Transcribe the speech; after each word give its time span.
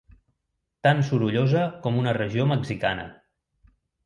Tan 0.87 1.03
sorollosa 1.09 1.67
com 1.85 2.01
una 2.01 2.15
regió 2.19 2.49
mexicana. 2.53 3.05